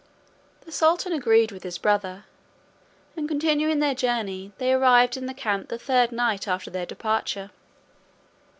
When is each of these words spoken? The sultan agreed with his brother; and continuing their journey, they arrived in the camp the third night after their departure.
The 0.61 0.71
sultan 0.71 1.13
agreed 1.13 1.51
with 1.51 1.61
his 1.61 1.77
brother; 1.77 2.25
and 3.15 3.27
continuing 3.29 3.77
their 3.77 3.93
journey, 3.93 4.51
they 4.57 4.73
arrived 4.73 5.15
in 5.15 5.27
the 5.27 5.33
camp 5.35 5.69
the 5.69 5.77
third 5.77 6.11
night 6.11 6.47
after 6.47 6.71
their 6.71 6.87
departure. 6.87 7.51